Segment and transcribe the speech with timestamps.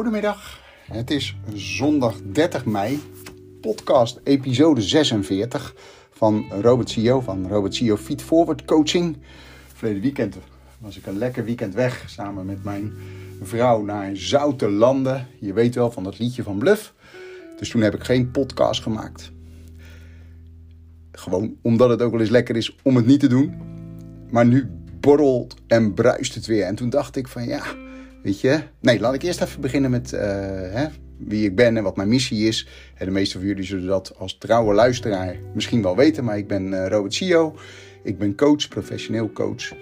[0.00, 0.60] Goedemiddag,
[0.90, 3.00] het is zondag 30 mei,
[3.60, 5.74] podcast episode 46
[6.10, 9.16] van Robert CEO van Robert CEO Feed Forward Coaching.
[9.74, 10.36] Verleden weekend
[10.78, 12.92] was ik een lekker weekend weg samen met mijn
[13.42, 15.26] vrouw naar Zoute Landen.
[15.40, 16.94] Je weet wel van dat liedje van Bluff.
[17.58, 19.32] Dus toen heb ik geen podcast gemaakt.
[21.12, 23.54] Gewoon omdat het ook wel eens lekker is om het niet te doen.
[24.30, 24.70] Maar nu
[25.00, 26.64] borrelt en bruist het weer.
[26.64, 27.62] En toen dacht ik van ja,
[28.22, 28.60] weet je.
[28.80, 30.86] Nee, laat ik eerst even beginnen met uh, hè,
[31.18, 32.68] wie ik ben en wat mijn missie is.
[32.98, 36.24] De meeste van jullie zullen dat als trouwe luisteraar misschien wel weten.
[36.24, 37.54] Maar ik ben uh, Robert Cio.
[38.02, 39.72] Ik ben coach, professioneel coach.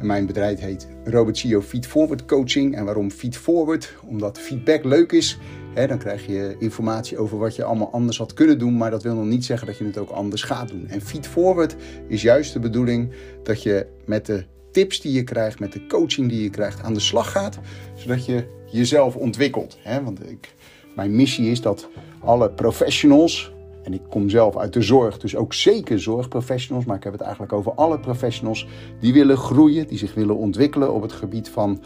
[0.00, 2.76] En mijn bedrijf heet Robert Cio Feed Forward Coaching.
[2.76, 3.94] En waarom Feed Forward?
[4.06, 5.38] Omdat feedback leuk is.
[5.74, 8.76] He, dan krijg je informatie over wat je allemaal anders had kunnen doen.
[8.76, 10.88] Maar dat wil nog niet zeggen dat je het ook anders gaat doen.
[10.88, 11.76] En Feed Forward
[12.08, 14.44] is juist de bedoeling dat je met de
[14.78, 17.58] tips die je krijgt, met de coaching die je krijgt, aan de slag gaat.
[17.94, 19.78] Zodat je jezelf ontwikkelt.
[19.82, 20.54] He, want ik,
[20.94, 21.88] mijn missie is dat
[22.20, 27.02] alle professionals, en ik kom zelf uit de zorg, dus ook zeker zorgprofessionals, maar ik
[27.02, 28.66] heb het eigenlijk over alle professionals
[29.00, 31.82] die willen groeien, die zich willen ontwikkelen op het gebied van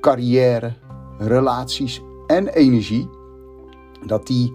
[0.00, 0.72] carrière,
[1.18, 3.08] relaties en energie,
[4.06, 4.52] dat die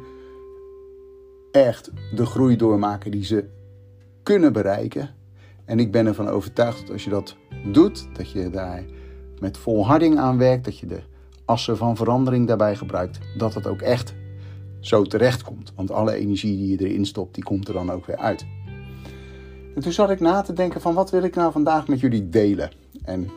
[1.51, 3.45] echt de groei doormaken die ze
[4.23, 5.09] kunnen bereiken.
[5.65, 7.35] En ik ben ervan overtuigd dat als je dat
[7.71, 8.83] doet, dat je daar
[9.39, 11.01] met volharding aan werkt, dat je de
[11.45, 14.13] assen van verandering daarbij gebruikt, dat het ook echt
[14.79, 15.73] zo terecht komt.
[15.75, 18.45] Want alle energie die je erin stopt, die komt er dan ook weer uit.
[19.75, 22.29] En toen zat ik na te denken van wat wil ik nou vandaag met jullie
[22.29, 22.71] delen?
[23.03, 23.29] En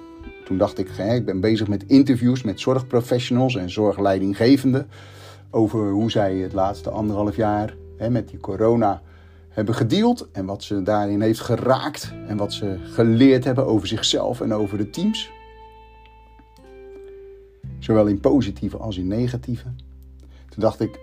[0.44, 4.86] toen dacht ik, ik ben bezig met interviews met zorgprofessionals en zorgleidinggevenden
[5.50, 7.76] over hoe zij het laatste anderhalf jaar
[8.10, 9.02] met die corona
[9.56, 14.40] hebben gedeeld en wat ze daarin heeft geraakt en wat ze geleerd hebben over zichzelf
[14.40, 15.30] en over de teams.
[17.78, 19.64] Zowel in positieve als in negatieve.
[20.48, 21.00] Toen dacht ik,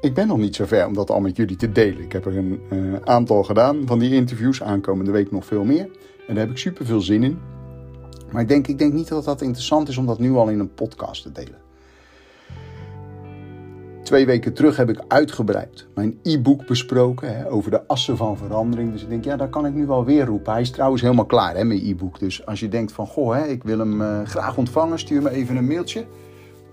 [0.00, 2.02] ik ben nog niet zo ver om dat al met jullie te delen.
[2.02, 5.88] Ik heb er een uh, aantal gedaan van die interviews, aankomende week nog veel meer.
[6.28, 7.38] En daar heb ik super veel zin in.
[8.32, 10.58] Maar ik denk, ik denk niet dat dat interessant is om dat nu al in
[10.58, 11.65] een podcast te delen.
[14.06, 18.92] Twee weken terug heb ik uitgebreid mijn e-book besproken hè, over de assen van verandering.
[18.92, 20.52] Dus ik denk, ja, daar kan ik nu wel weer roepen.
[20.52, 22.18] Hij is trouwens helemaal klaar, hè, mijn e-book.
[22.18, 25.30] Dus als je denkt van, goh, hè, ik wil hem uh, graag ontvangen, stuur me
[25.30, 26.04] even een mailtje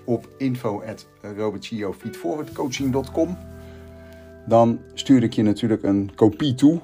[0.05, 3.37] op info.robertciofeedforwardcoaching.com.
[4.47, 6.79] Dan stuur ik je natuurlijk een kopie toe.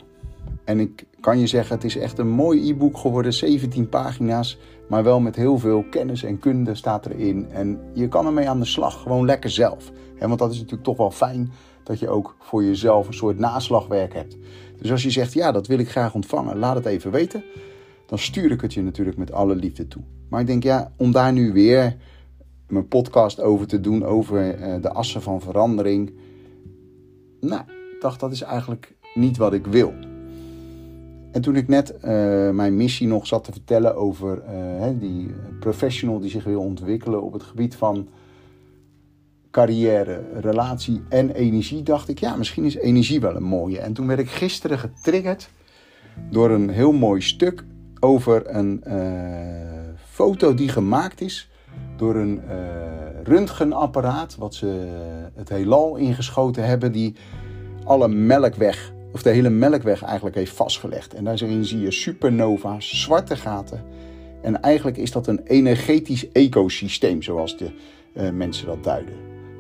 [0.64, 3.34] En ik kan je zeggen, het is echt een mooi e-book geworden.
[3.34, 4.58] 17 pagina's,
[4.88, 7.48] maar wel met heel veel kennis en kunde staat erin.
[7.52, 9.92] En je kan ermee aan de slag, gewoon lekker zelf.
[10.20, 11.52] want dat is natuurlijk toch wel fijn
[11.84, 14.38] dat je ook voor jezelf een soort naslagwerk hebt.
[14.78, 17.44] Dus als je zegt, ja, dat wil ik graag ontvangen, laat het even weten.
[18.06, 20.02] Dan stuur ik het je natuurlijk met alle liefde toe.
[20.30, 21.98] Maar ik denk, ja, om daar nu weer
[22.68, 26.14] mijn podcast over te doen, over de assen van verandering.
[27.40, 29.94] Nou, ik dacht, dat is eigenlijk niet wat ik wil.
[31.32, 32.02] En toen ik net uh,
[32.50, 34.42] mijn missie nog zat te vertellen over
[34.82, 38.08] uh, die professional die zich wil ontwikkelen op het gebied van
[39.52, 43.80] carrière, relatie en energie, dacht ik, ja, misschien is energie wel een mooie.
[43.80, 45.50] En toen werd ik gisteren getriggerd
[46.30, 47.66] door een heel mooi stuk
[48.00, 48.94] over een uh,
[50.06, 51.50] foto die gemaakt is
[51.96, 52.42] door een
[53.24, 54.88] röntgenapparaat, wat ze
[55.36, 57.16] het heelal ingeschoten hebben, die
[57.84, 61.14] alle melkweg of de hele melkweg eigenlijk heeft vastgelegd.
[61.14, 63.84] En daarin zie je supernova's, zwarte gaten.
[64.42, 67.72] En eigenlijk is dat een energetisch ecosysteem, zoals de
[68.14, 69.14] uh, mensen dat duiden.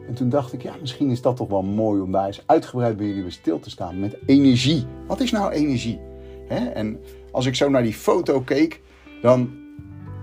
[0.07, 2.97] En toen dacht ik, ja, misschien is dat toch wel mooi om daar eens uitgebreid
[2.97, 4.85] bij jullie stil te staan met energie.
[5.07, 5.99] Wat is nou energie?
[6.47, 6.65] Hè?
[6.65, 6.99] En
[7.31, 8.81] als ik zo naar die foto keek,
[9.21, 9.49] dan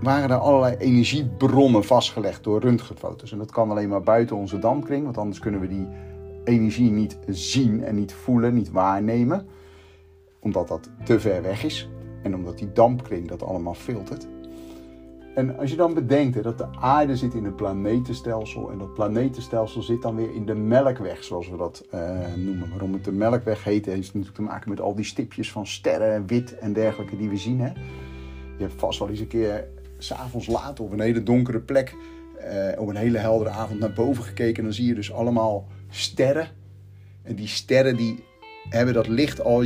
[0.01, 3.31] waren er allerlei energiebronnen vastgelegd door röntgenfoto's.
[3.31, 5.87] En dat kan alleen maar buiten onze dampkring, want anders kunnen we die
[6.47, 9.47] energie niet zien en niet voelen, niet waarnemen.
[10.39, 11.89] Omdat dat te ver weg is.
[12.23, 14.27] En omdat die dampkring dat allemaal filtert.
[15.35, 18.71] En als je dan bedenkt dat de aarde zit in een planetenstelsel.
[18.71, 22.01] En dat planetenstelsel zit dan weer in de melkweg, zoals we dat uh,
[22.35, 22.69] noemen.
[22.69, 26.27] Waarom het de melkweg heet, heeft natuurlijk te maken met al die stipjes van sterren,
[26.27, 27.59] wit en dergelijke die we zien.
[27.59, 27.67] Hè?
[28.57, 29.67] Je hebt vast wel eens een keer
[29.97, 31.95] s'avonds laat op een hele donkere plek.
[32.37, 34.57] Uh, op een hele heldere avond naar boven gekeken.
[34.57, 36.47] En dan zie je dus allemaal sterren.
[37.23, 38.23] En die sterren die
[38.69, 39.65] hebben dat licht al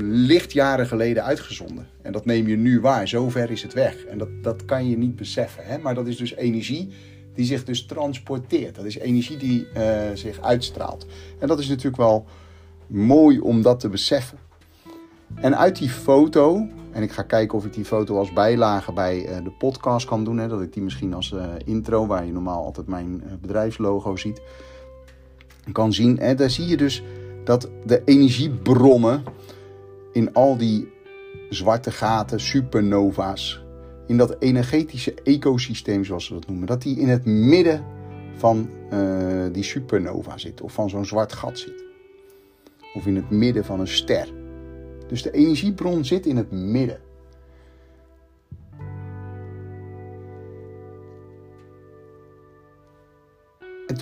[0.00, 1.86] lichtjaren geleden uitgezonden.
[2.02, 3.08] En dat neem je nu waar.
[3.08, 4.04] Zo ver is het weg.
[4.04, 5.64] En dat, dat kan je niet beseffen.
[5.64, 5.78] Hè?
[5.78, 6.88] Maar dat is dus energie
[7.34, 8.74] die zich dus transporteert.
[8.74, 9.82] Dat is energie die uh,
[10.14, 11.06] zich uitstraalt.
[11.38, 12.26] En dat is natuurlijk wel
[12.86, 14.38] mooi om dat te beseffen.
[15.34, 19.28] En uit die foto En ik ga kijken of ik die foto als bijlage bij
[19.28, 20.38] uh, de podcast kan doen.
[20.38, 24.42] Hè, dat ik die misschien als uh, intro, waar je normaal altijd mijn bedrijfslogo ziet,
[25.72, 26.18] kan zien.
[26.18, 27.02] En daar zie je dus
[27.44, 29.22] dat de energiebronnen
[30.12, 30.88] in al die
[31.50, 33.64] zwarte gaten, supernova's,
[34.06, 37.84] in dat energetische ecosysteem zoals ze dat noemen, dat die in het midden
[38.36, 38.70] van
[39.52, 41.84] die supernova zit of van zo'n zwart gat zit.
[42.94, 44.28] Of in het midden van een ster.
[45.08, 46.98] Dus de energiebron zit in het midden.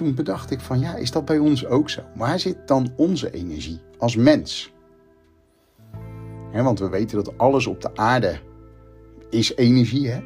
[0.00, 2.02] Toen bedacht ik van ja, is dat bij ons ook zo?
[2.14, 4.72] Waar zit dan onze energie als mens?
[6.52, 8.40] want we weten dat alles op de aarde
[9.30, 10.20] is energie, hè?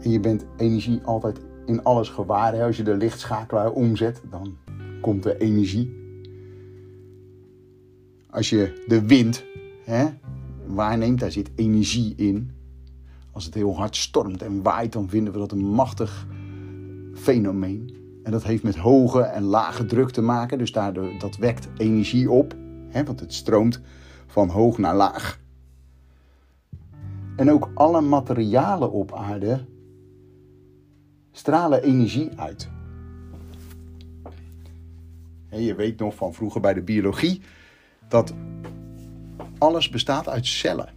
[0.00, 2.62] En je bent energie altijd in alles gewaar.
[2.62, 4.56] Als je de lichtschakelaar omzet, dan
[5.00, 5.98] komt er energie
[8.30, 9.44] als je de wind
[9.84, 10.06] hè,
[10.66, 12.50] waarneemt, daar zit energie in.
[13.32, 16.26] Als het heel hard stormt en waait, dan vinden we dat een machtig
[17.18, 17.96] fenomeen.
[18.22, 20.58] En dat heeft met hoge en lage druk te maken.
[20.58, 22.54] Dus daardoor, dat wekt energie op.
[22.88, 23.80] Hè, want het stroomt
[24.26, 25.40] van hoog naar laag.
[27.36, 29.64] En ook alle materialen op aarde
[31.32, 32.68] stralen energie uit.
[35.48, 37.42] En je weet nog van vroeger bij de biologie
[38.08, 38.34] dat
[39.58, 40.88] alles bestaat uit cellen.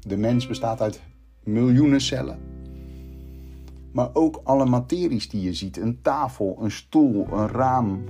[0.00, 1.02] De mens bestaat uit
[1.42, 2.51] miljoenen cellen.
[3.92, 8.04] Maar ook alle materies die je ziet, een tafel, een stoel, een raam,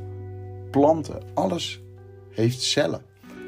[0.71, 1.83] planten, alles
[2.29, 3.03] heeft cellen.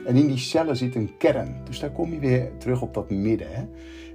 [0.06, 1.60] En in die cellen zit een kern.
[1.64, 3.46] Dus daar kom je weer terug op dat midden.
[3.50, 3.64] Hè?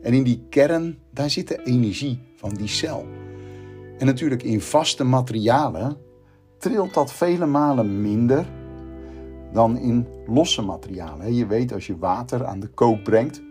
[0.02, 3.06] En in die kern, daar zit de energie van die cel.
[3.98, 5.98] En natuurlijk in vaste materialen
[6.58, 8.46] trilt dat vele malen minder
[9.54, 11.34] dan in losse materialen.
[11.34, 13.42] Je weet als je water aan de kook brengt,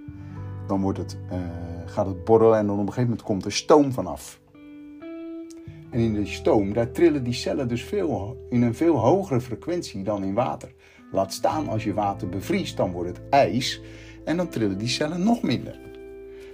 [0.66, 1.38] dan wordt het, uh,
[1.86, 4.40] gaat het borrelen en dan op een gegeven moment komt er stoom vanaf.
[5.90, 10.02] En in die stoom, daar trillen die cellen dus veel, in een veel hogere frequentie
[10.02, 10.72] dan in water.
[11.12, 13.80] Laat staan als je water bevriest, dan wordt het ijs
[14.24, 15.78] en dan trillen die cellen nog minder.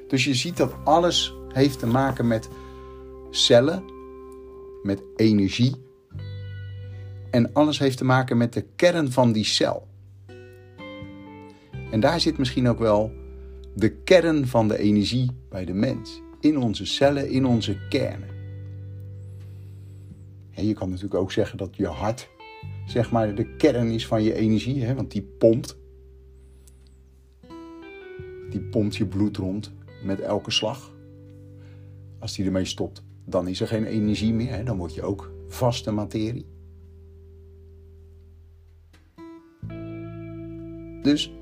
[0.08, 2.48] Dus je ziet dat alles heeft te maken met
[3.30, 3.84] cellen,
[4.82, 5.74] met energie
[7.30, 9.86] en alles heeft te maken met de kern van die cel.
[11.90, 13.12] En daar zit misschien ook wel
[13.74, 16.22] de kern van de energie bij de mens.
[16.40, 18.33] In onze cellen, in onze kernen.
[20.54, 22.28] En je kan natuurlijk ook zeggen dat je hart,
[22.86, 25.76] zeg maar, de kern is van je energie, hè, want die pompt.
[28.50, 29.72] Die pompt je bloed rond
[30.04, 30.92] met elke slag.
[32.18, 34.50] Als die ermee stopt, dan is er geen energie meer.
[34.50, 36.46] Hè, dan word je ook vaste materie.
[41.02, 41.32] Dus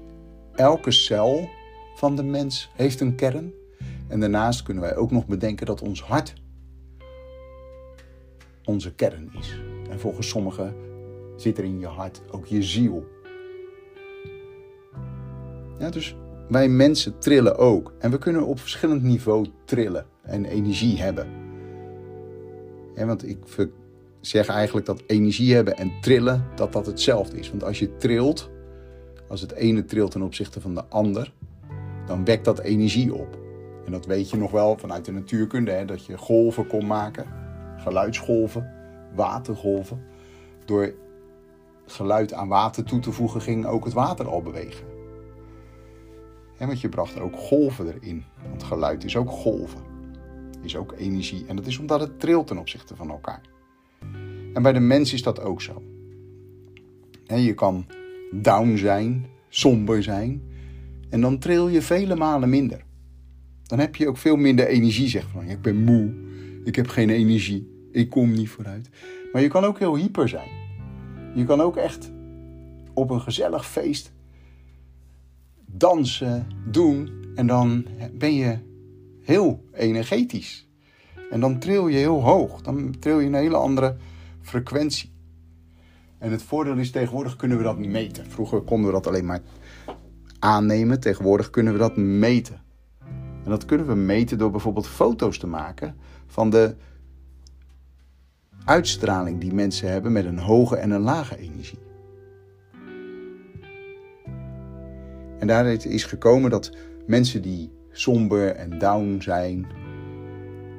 [0.55, 1.49] elke cel
[1.95, 3.53] van de mens heeft een kern.
[4.09, 6.42] En daarnaast kunnen wij ook nog bedenken dat ons hart
[8.65, 9.61] onze kern is.
[9.91, 10.75] En volgens sommigen
[11.37, 13.07] zit er in je hart ook je ziel.
[15.79, 16.17] Ja, dus
[16.49, 17.93] wij mensen trillen ook.
[17.99, 21.27] En we kunnen op verschillend niveau trillen en energie hebben.
[22.95, 23.39] Want ik
[24.21, 27.51] zeg eigenlijk dat energie hebben en trillen, dat dat hetzelfde is.
[27.51, 28.51] Want als je trilt,
[29.29, 31.33] als het ene trilt ten opzichte van de ander,
[32.07, 33.39] dan wekt dat energie op.
[33.87, 37.27] En dat weet je nog wel vanuit de natuurkunde, hè, dat je golven kon maken,
[37.83, 38.71] geluidsgolven,
[39.15, 40.03] watergolven.
[40.65, 40.95] Door
[41.87, 44.87] geluid aan water toe te voegen ging ook het water al bewegen.
[46.59, 48.25] En want je bracht ook golven erin.
[48.49, 49.81] Want geluid is ook golven.
[50.63, 51.45] Is ook energie.
[51.47, 53.41] En dat is omdat het trilt ten opzichte van elkaar.
[54.53, 55.83] En bij de mens is dat ook zo.
[57.27, 57.87] En je kan
[58.31, 60.43] down zijn, somber zijn.
[61.09, 62.85] En dan tril je vele malen minder.
[63.63, 65.45] Dan heb je ook veel minder energie, zeg van.
[65.45, 66.15] Ik ben moe,
[66.65, 68.89] ik heb geen energie, ik kom niet vooruit.
[69.33, 70.49] Maar je kan ook heel hyper zijn.
[71.35, 72.11] Je kan ook echt
[72.95, 74.13] op een gezellig feest
[75.73, 77.11] dansen, doen.
[77.35, 78.59] En dan ben je
[79.23, 80.69] heel energetisch.
[81.31, 82.61] En dan tril je heel hoog.
[82.61, 83.97] Dan tril je een hele andere
[84.41, 85.11] frequentie.
[86.19, 88.31] En het voordeel is, tegenwoordig kunnen we dat meten.
[88.31, 89.41] Vroeger konden we dat alleen maar
[90.39, 91.01] aannemen.
[91.01, 92.61] Tegenwoordig kunnen we dat meten.
[93.45, 95.97] En dat kunnen we meten door bijvoorbeeld foto's te maken
[96.27, 96.75] van de
[98.65, 101.79] uitstraling die mensen hebben met een hoge en een lage energie.
[105.39, 106.77] En daaruit is gekomen dat
[107.07, 109.67] mensen die somber en down zijn,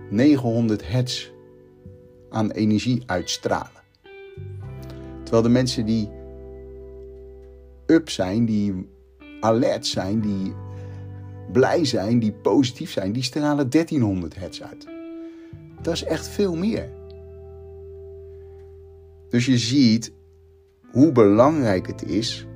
[0.09, 1.31] 900 hertz
[2.29, 3.81] aan energie uitstralen.
[5.23, 6.09] Terwijl de mensen die
[7.85, 8.89] up zijn, die
[9.39, 10.53] alert zijn, die
[11.51, 14.87] blij zijn, die positief zijn, die stralen 1300 hertz uit.
[15.81, 16.89] Dat is echt veel meer.
[19.33, 20.13] Dus je ziet
[20.91, 22.47] hoe belangrijk het is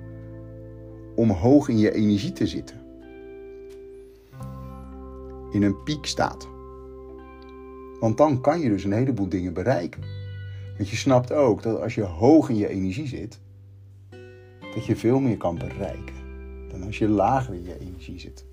[1.16, 2.82] om hoog in je energie te zitten.
[5.52, 6.48] In een piekstaat.
[8.00, 10.02] Want dan kan je dus een heleboel dingen bereiken.
[10.78, 13.40] Want je snapt ook dat als je hoog in je energie zit,
[14.76, 16.16] dat je veel meer kan bereiken
[16.70, 18.47] dan als je lager in je energie zit.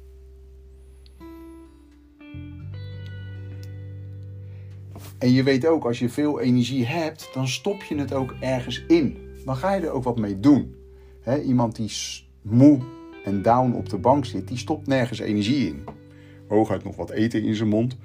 [5.25, 8.85] En je weet ook, als je veel energie hebt, dan stop je het ook ergens
[8.89, 9.17] in.
[9.45, 10.75] Dan ga je er ook wat mee doen.
[11.45, 11.93] iemand die
[12.43, 12.79] moe
[13.25, 15.85] en down op de bank zit, die stopt nergens energie in.
[16.49, 17.97] Hooguit nog wat eten in zijn mond.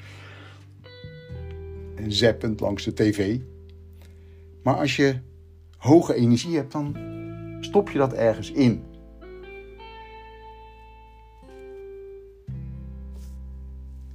[1.96, 3.38] En zeppend langs de tv.
[4.64, 5.16] Maar als je
[5.78, 6.96] hoge energie hebt, dan
[7.62, 8.84] stop je dat ergens in.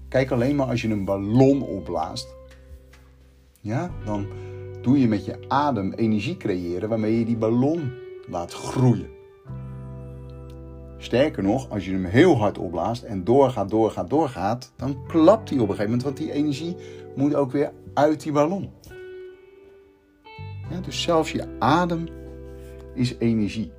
[0.08, 2.42] Kijk alleen maar als je een ballon opblaast.
[3.64, 4.26] Ja, dan
[4.82, 7.92] doe je met je adem energie creëren waarmee je die ballon
[8.28, 9.08] laat groeien.
[10.98, 15.58] Sterker nog, als je hem heel hard opblaast en doorgaat, doorgaat, doorgaat, dan klapt hij
[15.58, 16.76] op een gegeven moment, want die energie
[17.16, 18.70] moet ook weer uit die ballon.
[20.70, 22.08] Ja, dus zelfs je adem
[22.94, 23.72] is energie.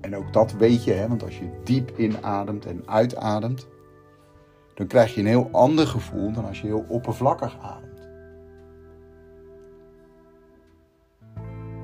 [0.00, 3.68] En ook dat weet je, hè, want als je diep inademt en uitademt,
[4.74, 8.08] dan krijg je een heel ander gevoel dan als je heel oppervlakkig ademt.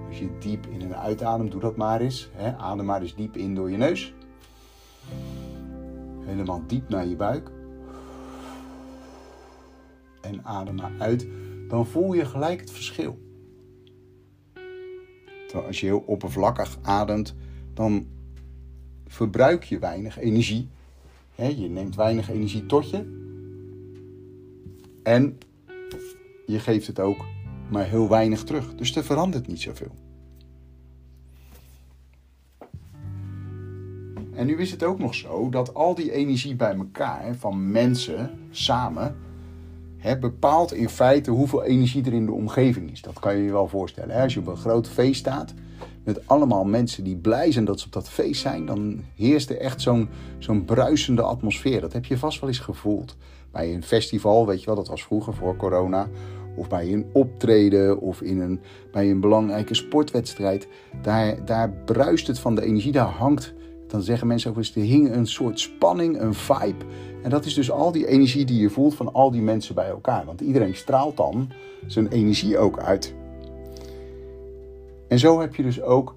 [0.06, 2.30] Als je diep in en uitademt, doe dat maar eens.
[2.32, 2.56] Hè.
[2.56, 4.14] Adem maar eens diep in door je neus.
[6.20, 7.50] Helemaal diep naar je buik.
[10.20, 11.28] En adem maar uit.
[11.68, 13.18] Dan voel je gelijk het verschil.
[15.66, 17.34] Als je heel oppervlakkig ademt,
[17.74, 18.06] dan
[19.06, 20.68] verbruik je weinig energie.
[21.46, 23.16] Je neemt weinig energie tot je.
[25.02, 25.38] En
[26.46, 27.24] je geeft het ook
[27.70, 28.74] maar heel weinig terug.
[28.74, 29.94] Dus er verandert niet zoveel.
[34.34, 38.30] En nu is het ook nog zo dat al die energie bij elkaar van mensen
[38.50, 39.16] samen
[40.20, 43.02] bepaalt in feite hoeveel energie er in de omgeving is.
[43.02, 44.22] Dat kan je je wel voorstellen.
[44.22, 45.54] Als je op een groot feest staat
[46.08, 49.58] met allemaal mensen die blij zijn dat ze op dat feest zijn, dan heerst er
[49.58, 51.80] echt zo'n zo'n bruisende atmosfeer.
[51.80, 53.16] Dat heb je vast wel eens gevoeld.
[53.50, 56.08] Bij een festival, weet je wel, dat was vroeger voor corona.
[56.56, 58.60] Of bij een optreden of in een,
[58.92, 60.68] bij een belangrijke sportwedstrijd.
[61.02, 63.54] Daar, daar bruist het van de energie, daar hangt
[63.86, 66.84] dan zeggen mensen ook eens, er hing een soort spanning, een vibe.
[67.22, 69.88] En dat is dus al die energie die je voelt van al die mensen bij
[69.88, 70.24] elkaar.
[70.24, 71.50] Want iedereen straalt dan
[71.86, 73.14] zijn energie ook uit.
[75.08, 76.14] En zo heb je dus ook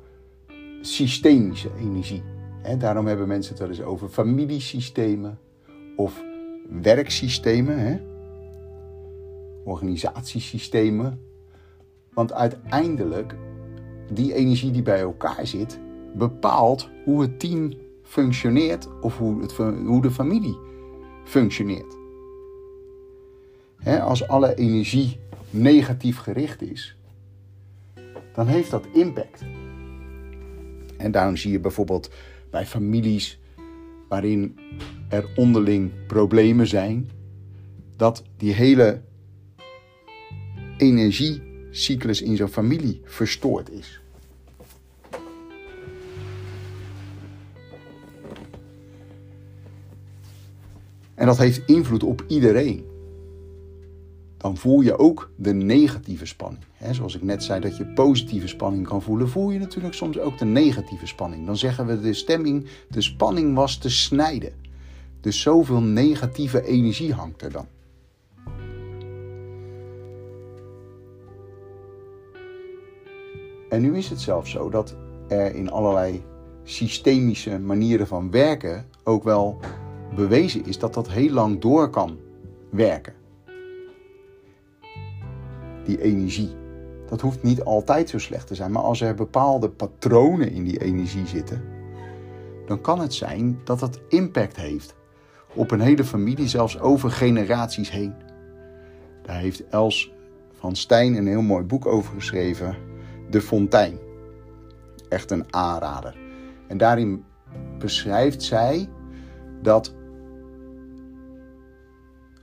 [0.81, 2.23] systemische energie.
[2.77, 5.39] daarom hebben mensen het wel eens over familiesystemen
[5.95, 6.23] of
[6.81, 8.01] werksystemen,
[9.63, 11.19] organisatiesystemen.
[12.13, 13.35] Want uiteindelijk,
[14.13, 15.79] die energie die bij elkaar zit,
[16.13, 19.53] bepaalt hoe het team functioneert of hoe, het,
[19.85, 20.57] hoe de familie
[21.23, 21.97] functioneert.
[24.01, 25.19] als alle energie
[25.49, 26.95] negatief gericht is,
[28.33, 29.41] dan heeft dat impact.
[30.97, 32.11] En daarom zie je bijvoorbeeld
[32.49, 33.39] bij families
[34.09, 34.59] waarin
[35.09, 37.09] er onderling problemen zijn,
[37.95, 39.01] dat die hele
[40.77, 44.01] energiecyclus in zo'n familie verstoord is.
[51.13, 52.90] En dat heeft invloed op iedereen.
[54.41, 56.63] Dan voel je ook de negatieve spanning.
[56.91, 60.37] zoals ik net zei dat je positieve spanning kan voelen, voel je natuurlijk soms ook
[60.37, 61.45] de negatieve spanning.
[61.45, 64.53] Dan zeggen we de stemming, de spanning was te snijden.
[65.19, 67.65] Dus zoveel negatieve energie hangt er dan.
[73.69, 74.95] En nu is het zelfs zo dat
[75.27, 76.23] er in allerlei
[76.63, 79.59] systemische manieren van werken ook wel
[80.15, 82.17] bewezen is dat dat heel lang door kan
[82.69, 83.20] werken.
[85.83, 86.49] Die energie.
[87.07, 90.81] Dat hoeft niet altijd zo slecht te zijn, maar als er bepaalde patronen in die
[90.81, 91.63] energie zitten,
[92.65, 94.95] dan kan het zijn dat dat impact heeft
[95.53, 98.13] op een hele familie, zelfs over generaties heen.
[99.21, 100.13] Daar heeft Els
[100.51, 102.75] van Stijn een heel mooi boek over geschreven,
[103.29, 103.97] De Fontein.
[105.09, 106.17] Echt een aanrader.
[106.67, 107.23] En daarin
[107.77, 108.89] beschrijft zij
[109.61, 109.95] dat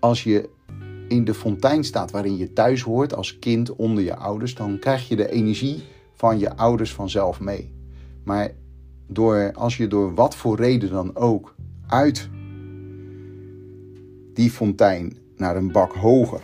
[0.01, 0.49] als je
[1.09, 5.09] in de fontein staat waarin je thuis hoort als kind onder je ouders, dan krijg
[5.09, 7.73] je de energie van je ouders vanzelf mee.
[8.25, 8.51] Maar
[9.07, 11.55] door, als je door wat voor reden dan ook
[11.87, 12.29] uit
[14.35, 16.41] die fontein naar een bak hoger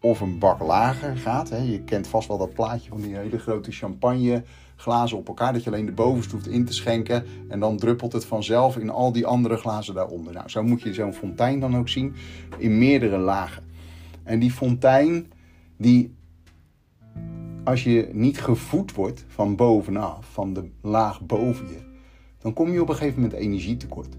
[0.00, 1.48] of een bak lager gaat.
[1.48, 1.56] Hè.
[1.56, 4.42] Je kent vast wel dat plaatje van die hele grote champagne
[4.76, 5.52] glazen op elkaar.
[5.52, 7.24] Dat je alleen de bovenste hoeft in te schenken.
[7.48, 10.32] En dan druppelt het vanzelf in al die andere glazen daaronder.
[10.32, 12.14] Nou, zo moet je zo'n fontein dan ook zien.
[12.58, 13.65] In meerdere lagen.
[14.26, 15.32] En die fontein,
[15.76, 16.14] die
[17.64, 21.80] als je niet gevoed wordt van bovenaf, van de laag boven je,
[22.38, 24.16] dan kom je op een gegeven moment energietekort.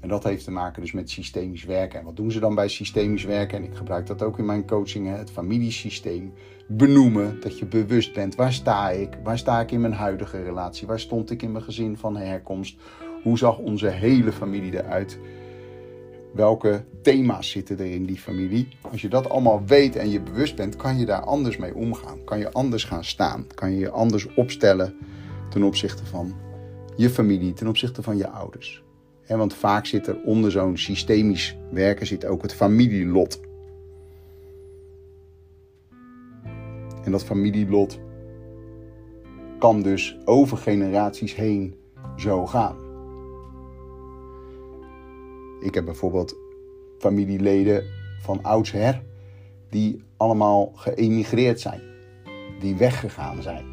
[0.00, 1.98] En dat heeft te maken dus met systemisch werken.
[1.98, 3.58] En wat doen ze dan bij systemisch werken?
[3.58, 5.18] En ik gebruik dat ook in mijn coachingen.
[5.18, 6.32] Het familiesysteem.
[6.68, 7.40] Benoemen.
[7.40, 8.34] Dat je bewust bent.
[8.34, 9.18] Waar sta ik?
[9.22, 10.86] Waar sta ik in mijn huidige relatie?
[10.86, 12.80] Waar stond ik in mijn gezin van herkomst?
[13.22, 15.18] Hoe zag onze hele familie eruit?
[16.32, 18.68] Welke thema's zitten er in die familie?
[18.90, 22.24] Als je dat allemaal weet en je bewust bent, kan je daar anders mee omgaan.
[22.24, 23.46] Kan je anders gaan staan.
[23.54, 24.96] Kan je je anders opstellen
[25.50, 26.34] ten opzichte van
[26.96, 28.82] je familie, ten opzichte van je ouders
[29.36, 33.40] want vaak zit er onder zo'n systemisch werken zit ook het familielot.
[37.04, 37.98] En dat familielot
[39.58, 41.74] kan dus over generaties heen
[42.16, 42.89] zo gaan.
[45.60, 46.34] Ik heb bijvoorbeeld
[46.98, 47.84] familieleden
[48.20, 49.02] van oudsher
[49.70, 51.80] die allemaal geëmigreerd zijn,
[52.60, 53.64] die weggegaan zijn.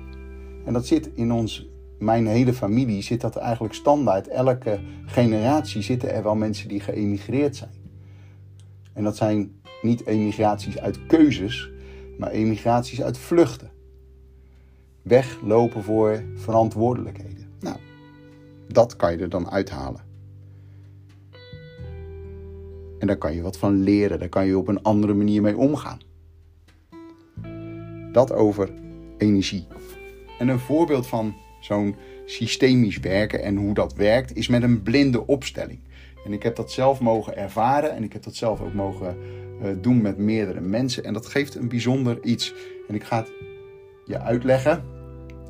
[0.66, 1.68] En dat zit in ons
[2.00, 4.28] mijn hele familie zit dat eigenlijk standaard.
[4.28, 7.72] Elke generatie zitten er wel mensen die geëmigreerd zijn.
[8.94, 11.70] En dat zijn niet emigraties uit keuzes,
[12.18, 13.72] maar emigraties uit vluchten.
[15.02, 17.48] Weglopen voor verantwoordelijkheden.
[17.60, 17.78] Nou,
[18.68, 20.07] dat kan je er dan uithalen.
[23.00, 25.58] En daar kan je wat van leren, daar kan je op een andere manier mee
[25.58, 26.00] omgaan.
[28.12, 28.70] Dat over
[29.18, 29.68] energie.
[30.40, 35.28] En een voorbeeld van zo'n systemisch werken en hoe dat werkt, is met een blinde
[35.28, 35.80] opstelling.
[36.26, 39.18] En ik heb dat zelf mogen ervaren en ik heb dat zelf ook mogen
[39.62, 41.04] uh, doen met meerdere mensen.
[41.04, 42.54] En dat geeft een bijzonder iets.
[42.88, 43.32] En ik ga het
[44.06, 44.84] je uitleggen.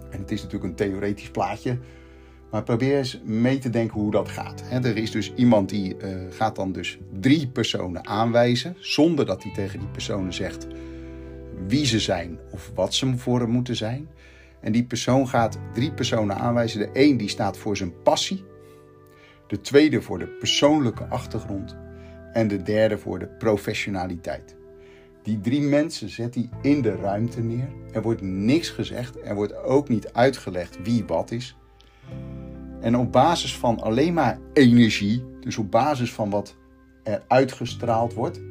[0.09, 1.77] En het is natuurlijk een theoretisch plaatje.
[2.57, 4.63] Maar probeer eens mee te denken hoe dat gaat.
[4.71, 8.75] er is dus iemand die uh, gaat dan dus drie personen aanwijzen.
[8.79, 10.67] Zonder dat hij tegen die personen zegt
[11.67, 14.09] wie ze zijn of wat ze voor hem moeten zijn.
[14.61, 16.79] En die persoon gaat drie personen aanwijzen.
[16.79, 18.43] De een die staat voor zijn passie.
[19.47, 21.75] De tweede voor de persoonlijke achtergrond.
[22.33, 24.55] En de derde voor de professionaliteit.
[25.23, 27.67] Die drie mensen zet hij in de ruimte neer.
[27.91, 29.21] Er wordt niks gezegd.
[29.23, 31.55] Er wordt ook niet uitgelegd wie wat is.
[32.81, 36.55] En op basis van alleen maar energie, dus op basis van wat
[37.03, 38.41] er uitgestraald wordt,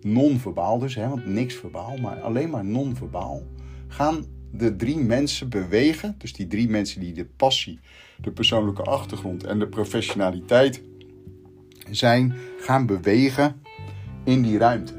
[0.00, 3.42] non-verbaal dus, hè, want niks verbaal, maar alleen maar non-verbaal,
[3.88, 6.14] gaan de drie mensen bewegen.
[6.18, 7.80] Dus die drie mensen die de passie,
[8.20, 10.82] de persoonlijke achtergrond en de professionaliteit
[11.90, 13.60] zijn, gaan bewegen
[14.24, 14.92] in die ruimte.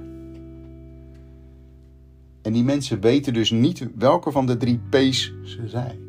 [2.41, 6.08] En die mensen weten dus niet welke van de drie P's ze zijn.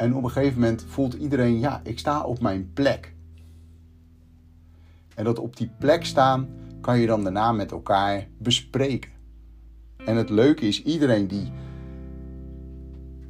[0.00, 3.14] En op een gegeven moment voelt iedereen, ja, ik sta op mijn plek.
[5.14, 6.48] En dat op die plek staan,
[6.80, 9.10] kan je dan daarna met elkaar bespreken.
[10.04, 11.52] En het leuke is, iedereen die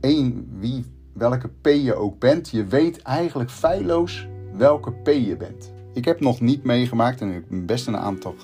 [0.00, 5.72] één, wie, welke P je ook bent, je weet eigenlijk feilloos welke P je bent.
[5.94, 8.35] Ik heb nog niet meegemaakt, en ik heb best een aantal,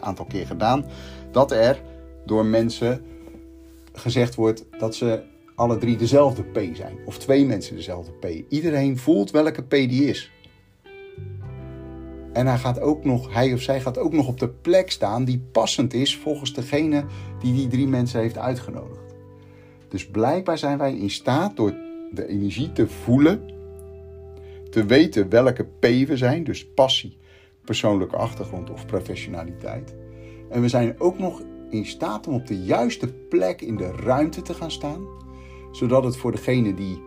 [0.00, 0.84] aantal keer gedaan,
[1.30, 1.82] dat er
[2.26, 3.04] door mensen
[3.92, 6.96] gezegd wordt dat ze alle drie dezelfde P zijn.
[7.04, 8.44] Of twee mensen dezelfde P.
[8.48, 10.30] Iedereen voelt welke P die is.
[12.32, 15.24] En hij, gaat ook nog, hij of zij gaat ook nog op de plek staan
[15.24, 17.04] die passend is volgens degene
[17.40, 19.14] die die drie mensen heeft uitgenodigd.
[19.88, 21.74] Dus blijkbaar zijn wij in staat door
[22.12, 23.50] de energie te voelen,
[24.70, 27.16] te weten welke P we zijn, dus passie,
[27.64, 29.94] persoonlijke achtergrond of professionaliteit.
[30.50, 34.42] En we zijn ook nog in staat om op de juiste plek in de ruimte
[34.42, 35.06] te gaan staan,
[35.72, 37.02] zodat het voor degene die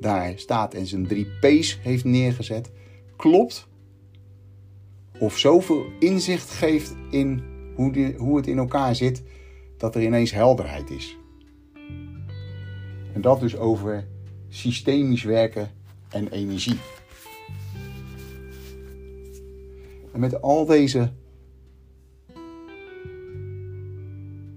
[0.00, 2.70] daar staat en zijn drie P's heeft neergezet,
[3.16, 3.68] klopt
[5.18, 7.42] of zoveel inzicht geeft in
[7.74, 9.22] hoe, hoe het in elkaar zit,
[9.76, 11.16] dat er ineens helderheid is.
[13.12, 14.08] En dat dus over
[14.48, 15.70] systemisch werken
[16.08, 16.78] en energie.
[20.12, 21.12] En met al deze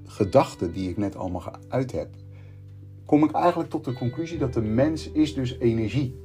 [0.06, 2.10] gedachten die ik net allemaal geuit heb,
[3.12, 6.20] kom ik eigenlijk tot de conclusie dat de mens is dus energie.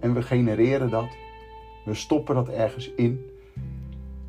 [0.00, 1.08] En we genereren dat.
[1.84, 3.26] We stoppen dat ergens in.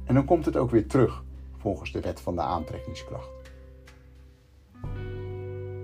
[0.03, 1.23] En dan komt het ook weer terug,
[1.57, 3.29] volgens de wet van de aantrekkingskracht.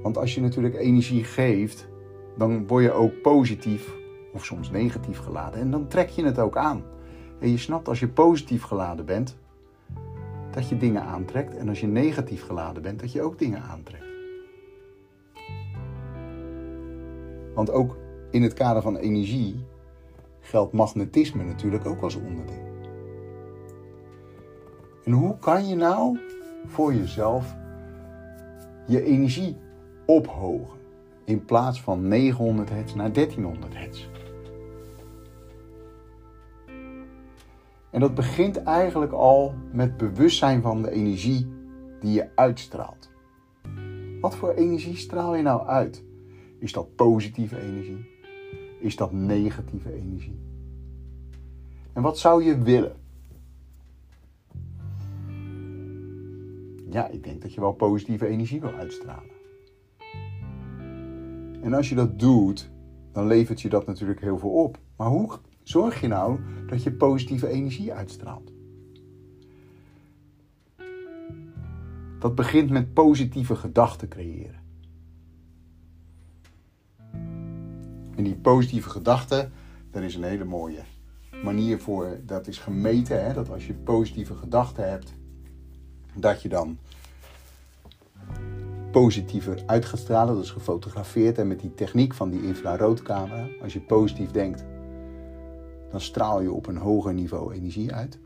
[0.02, 1.88] Want als je natuurlijk energie geeft,
[2.38, 3.94] dan word je ook positief
[4.34, 5.60] of soms negatief geladen.
[5.60, 6.84] En dan trek je het ook aan.
[7.40, 9.42] En je snapt als je positief geladen bent,
[10.54, 11.58] dat je dingen aantrekt.
[11.58, 14.06] En als je negatief geladen bent, dat je ook dingen aantrekt.
[17.56, 17.98] Want ook
[18.32, 19.66] in het kader van energie
[20.40, 22.72] geldt magnetisme natuurlijk ook als onderdeel.
[25.04, 26.20] En hoe kan je nou
[26.66, 27.56] voor jezelf
[28.88, 29.58] je energie
[30.06, 30.80] ophogen
[31.26, 34.08] in plaats van 900 hertz naar 1300 hertz?
[37.94, 41.48] En dat begint eigenlijk al met bewustzijn van de energie
[42.00, 43.10] die je uitstraalt.
[44.22, 46.04] Wat voor energie straal je nou uit?
[46.60, 48.06] Is dat positieve energie?
[48.80, 50.40] Is dat negatieve energie?
[51.94, 52.96] En wat zou je willen?
[56.90, 59.32] Ja, ik denk dat je wel positieve energie wil uitstralen.
[61.62, 62.72] En als je dat doet,
[63.12, 64.78] dan levert je dat natuurlijk heel veel op.
[64.96, 68.52] Maar hoe zorg je nou dat je positieve energie uitstraalt?
[72.20, 74.62] Dat begint met positieve gedachten creëren.
[78.16, 79.52] En die positieve gedachten,
[79.92, 80.84] daar is een hele mooie
[81.44, 82.20] manier voor.
[82.26, 85.14] Dat is gemeten, hè, dat als je positieve gedachten hebt,
[86.16, 86.78] dat je dan
[88.92, 90.36] positiever uit gaat stralen.
[90.36, 93.48] Dat is gefotografeerd en met die techniek van die infraroodcamera.
[93.62, 94.66] Als je positief denkt,
[95.94, 98.20] dan straal je op een hoger niveau energie uit.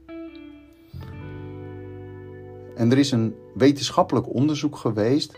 [2.75, 5.37] En er is een wetenschappelijk onderzoek geweest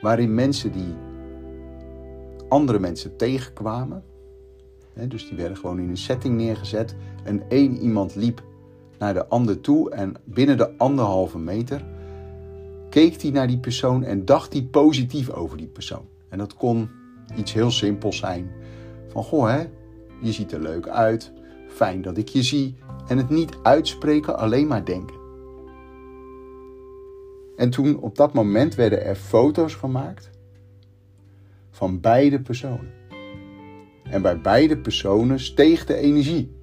[0.00, 0.94] waarin mensen die
[2.48, 4.04] andere mensen tegenkwamen,
[5.08, 8.42] dus die werden gewoon in een setting neergezet en één iemand liep
[8.98, 11.84] naar de ander toe en binnen de anderhalve meter
[12.90, 16.06] keek hij naar die persoon en dacht hij positief over die persoon.
[16.28, 16.88] En dat kon
[17.36, 18.50] iets heel simpels zijn.
[19.08, 19.64] Van goh hè,
[20.24, 21.32] je ziet er leuk uit,
[21.68, 22.76] fijn dat ik je zie.
[23.08, 25.16] En het niet uitspreken, alleen maar denken.
[27.56, 30.30] En toen op dat moment werden er foto's gemaakt
[31.70, 32.92] van beide personen.
[34.02, 36.56] En bij beide personen steeg de energie.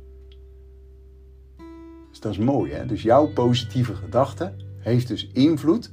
[2.09, 2.85] Dus dat is mooi, hè?
[2.85, 5.91] Dus jouw positieve gedachte heeft dus invloed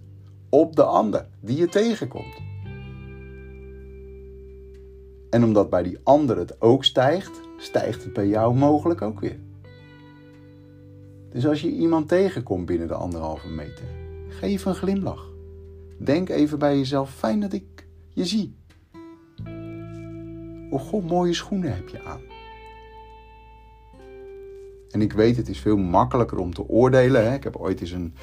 [0.48, 2.46] op de ander die je tegenkomt.
[5.30, 9.38] En omdat bij die ander het ook stijgt, stijgt het bij jou mogelijk ook weer.
[11.30, 13.84] Dus als je iemand tegenkomt binnen de anderhalve meter,
[14.28, 15.30] geef een glimlach.
[15.98, 18.56] Denk even bij jezelf: fijn dat ik je zie.
[20.70, 22.20] Oh god, mooie schoenen heb je aan.
[24.90, 27.24] En ik weet, het is veel makkelijker om te oordelen.
[27.24, 27.34] Hè?
[27.34, 28.14] Ik heb ooit eens een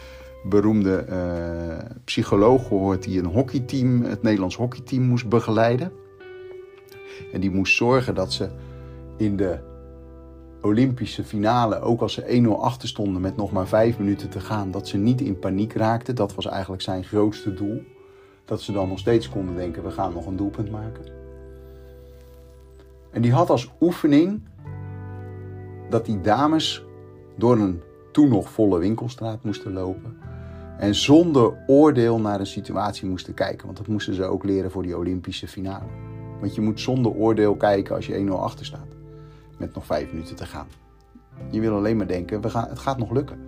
[0.43, 5.91] beroemde uh, psycholoog gehoord die een hockeyteam, het Nederlands hockeyteam, moest begeleiden.
[7.31, 8.49] En die moest zorgen dat ze
[9.17, 9.59] in de
[10.61, 14.71] Olympische finale, ook als ze 1-0 achter stonden met nog maar vijf minuten te gaan,
[14.71, 16.15] dat ze niet in paniek raakten.
[16.15, 17.83] Dat was eigenlijk zijn grootste doel.
[18.45, 21.05] Dat ze dan nog steeds konden denken: we gaan nog een doelpunt maken.
[23.11, 24.41] En die had als oefening
[25.89, 26.85] dat die dames
[27.37, 30.17] door een toen nog volle winkelstraat moesten lopen.
[30.77, 33.65] En zonder oordeel naar een situatie moesten kijken.
[33.65, 35.89] Want dat moesten ze ook leren voor die Olympische finale.
[36.39, 38.94] Want je moet zonder oordeel kijken als je 1-0 achter staat.
[39.57, 40.67] Met nog vijf minuten te gaan.
[41.51, 43.39] Je wil alleen maar denken, we gaan, het gaat nog lukken.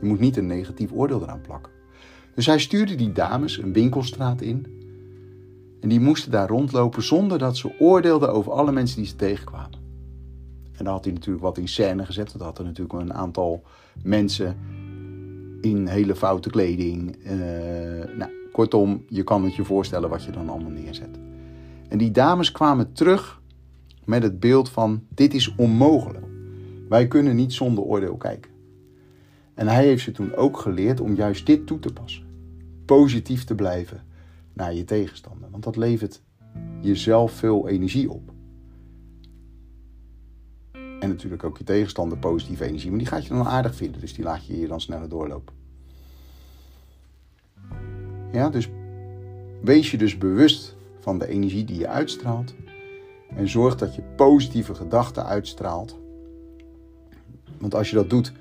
[0.00, 1.72] Je moet niet een negatief oordeel eraan plakken.
[2.34, 4.66] Dus hij stuurde die dames een winkelstraat in.
[5.80, 9.82] En die moesten daar rondlopen zonder dat ze oordeelden over alle mensen die ze tegenkwamen.
[10.72, 12.32] En dan had hij natuurlijk wat in scène gezet.
[12.32, 13.62] Dat had er natuurlijk een aantal
[14.02, 14.56] mensen
[15.60, 17.16] in hele foute kleding.
[17.24, 17.32] Uh,
[18.16, 21.18] nou, kortom, je kan het je voorstellen wat je dan allemaal neerzet.
[21.88, 23.40] En die dames kwamen terug
[24.06, 26.26] met het beeld van: dit is onmogelijk.
[26.88, 28.50] Wij kunnen niet zonder oordeel kijken.
[29.54, 32.24] En hij heeft ze toen ook geleerd om juist dit toe te passen.
[32.84, 34.04] Positief te blijven
[34.52, 35.50] naar je tegenstander.
[35.50, 36.22] Want dat levert
[36.80, 38.32] jezelf veel energie op.
[40.72, 42.90] En natuurlijk ook je tegenstander positieve energie.
[42.90, 44.00] Maar die gaat je dan aardig vinden.
[44.00, 45.54] Dus die laat je hier dan sneller doorlopen.
[48.32, 48.68] Ja, dus
[49.62, 52.54] wees je dus bewust van de energie die je uitstraalt.
[53.36, 55.98] En zorg dat je positieve gedachten uitstraalt.
[57.58, 58.32] Want als je dat doet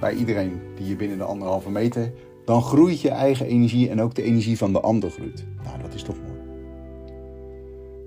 [0.00, 2.12] bij iedereen die je binnen de anderhalve meter,
[2.44, 5.44] dan groeit je eigen energie en ook de energie van de ander groeit.
[5.64, 6.38] Nou, dat is toch mooi.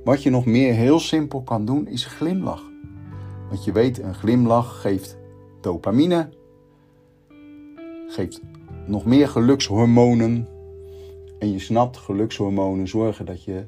[0.04, 2.70] Wat je nog meer heel simpel kan doen, is glimlachen.
[3.50, 5.18] Want je weet, een glimlach geeft
[5.62, 6.30] dopamine.
[8.08, 8.42] geeft
[8.88, 10.48] nog meer gelukshormonen.
[11.40, 13.66] En je snapt, gelukshormonen zorgen dat je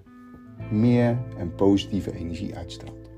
[0.71, 3.10] meer en positieve energie uitstraalt.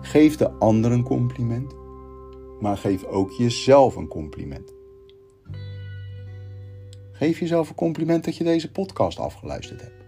[0.00, 1.74] Geef de ander een compliment,
[2.60, 4.74] maar geef ook jezelf een compliment.
[7.12, 10.04] Geef jezelf een compliment dat je deze podcast afgeluisterd hebt.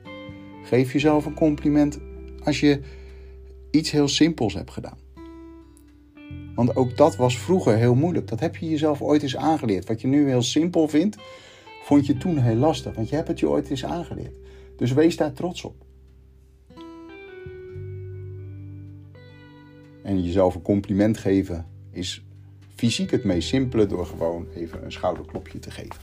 [0.62, 1.98] Geef jezelf een compliment
[2.44, 2.80] als je
[3.70, 4.98] iets heel simpels hebt gedaan.
[6.54, 8.28] Want ook dat was vroeger heel moeilijk.
[8.28, 9.88] Dat heb je jezelf ooit eens aangeleerd.
[9.88, 11.16] Wat je nu heel simpel vindt,
[11.88, 12.94] vond je toen heel lastig.
[12.94, 14.36] Want je hebt het je ooit eens aangeleerd.
[14.76, 15.84] Dus wees daar trots op.
[20.02, 22.24] En jezelf een compliment geven is
[22.74, 26.00] fysiek het meest simpele door gewoon even een schouderklopje te geven.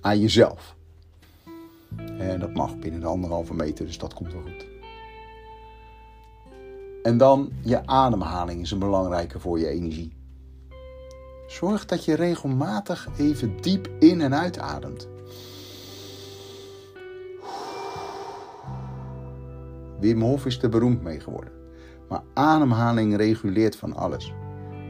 [0.00, 0.76] Aan jezelf.
[2.18, 4.66] En dat mag binnen de anderhalve meter, dus dat komt wel goed.
[7.02, 10.12] En dan je ademhaling is een belangrijke voor je energie.
[11.50, 15.08] Zorg dat je regelmatig even diep in en uitademt.
[20.00, 21.52] Wim Hof is er beroemd mee geworden.
[22.08, 24.32] Maar ademhaling reguleert van alles.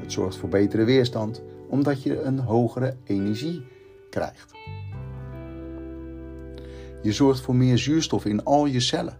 [0.00, 3.66] Het zorgt voor betere weerstand, omdat je een hogere energie
[4.10, 4.52] krijgt.
[7.02, 9.18] Je zorgt voor meer zuurstof in al je cellen.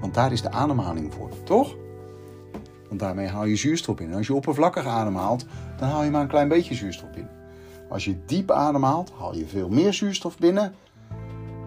[0.00, 1.76] Want daar is de ademhaling voor, toch?
[2.88, 4.10] Want daarmee haal je zuurstof in.
[4.10, 7.32] En als je oppervlakkig ademhaalt, dan haal je maar een klein beetje zuurstof binnen.
[7.88, 10.74] Als je diep ademhaalt, haal je veel meer zuurstof binnen.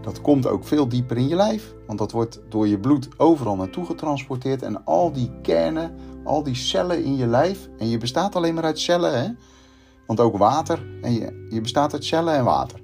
[0.01, 3.55] Dat komt ook veel dieper in je lijf, want dat wordt door je bloed overal
[3.55, 4.61] naartoe getransporteerd.
[4.61, 8.63] En al die kernen, al die cellen in je lijf, en je bestaat alleen maar
[8.63, 9.29] uit cellen, hè?
[10.05, 12.81] Want ook water, en je, je bestaat uit cellen en water.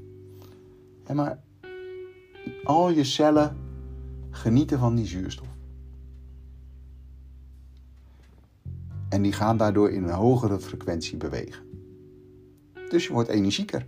[1.06, 1.40] En maar
[2.64, 3.58] al je cellen
[4.30, 5.53] genieten van die zuurstof.
[9.14, 11.64] En die gaan daardoor in een hogere frequentie bewegen.
[12.90, 13.86] Dus je wordt energieker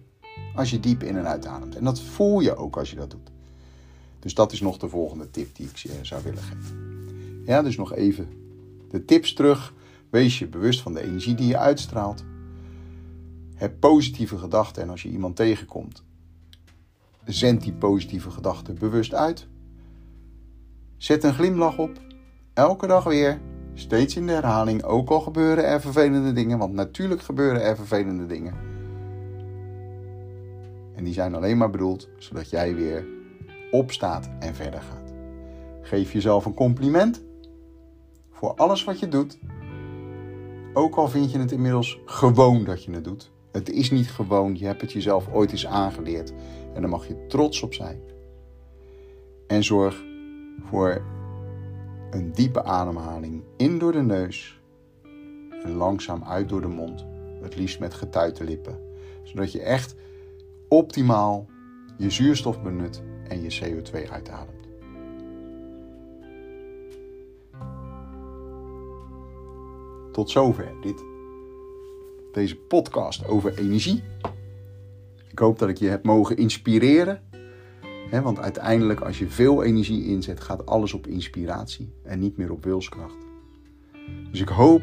[0.55, 1.75] als je diep in en uitademt.
[1.75, 3.31] En dat voel je ook als je dat doet.
[4.19, 7.43] Dus dat is nog de volgende tip die ik je zou willen geven.
[7.45, 8.27] Ja, dus nog even
[8.89, 9.73] de tips terug.
[10.09, 12.23] Wees je bewust van de energie die je uitstraalt.
[13.55, 16.03] Heb positieve gedachten en als je iemand tegenkomt,
[17.23, 19.47] zend die positieve gedachten bewust uit.
[20.97, 22.01] Zet een glimlach op.
[22.53, 23.39] Elke dag weer.
[23.77, 24.83] Steeds in de herhaling.
[24.83, 26.57] Ook al gebeuren er vervelende dingen.
[26.57, 28.53] Want natuurlijk gebeuren er vervelende dingen.
[30.95, 33.05] En die zijn alleen maar bedoeld zodat jij weer
[33.71, 35.13] opstaat en verder gaat.
[35.81, 37.23] Geef jezelf een compliment
[38.31, 39.38] voor alles wat je doet.
[40.73, 43.31] Ook al vind je het inmiddels gewoon dat je het doet.
[43.51, 46.33] Het is niet gewoon, je hebt het jezelf ooit eens aangeleerd.
[46.73, 47.99] En daar mag je trots op zijn.
[49.47, 50.03] En zorg
[50.69, 51.01] voor
[52.15, 54.60] een diepe ademhaling in door de neus
[55.63, 57.06] en langzaam uit door de mond.
[57.41, 58.80] Het liefst met getuite lippen.
[59.23, 59.95] Zodat je echt
[60.69, 61.47] optimaal
[61.97, 64.67] je zuurstof benut en je CO2 uitademt.
[70.12, 71.04] Tot zover dit,
[72.32, 74.04] deze podcast over energie.
[75.32, 77.24] Ik hoop dat ik je heb mogen inspireren
[78.09, 82.63] want uiteindelijk, als je veel energie inzet, gaat alles op inspiratie en niet meer op
[82.63, 83.25] wilskracht.
[84.31, 84.81] Dus ik hoop,